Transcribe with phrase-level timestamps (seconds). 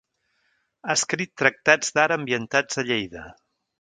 [0.87, 3.29] Ha escrit tractats d'art ambientats a Lleida.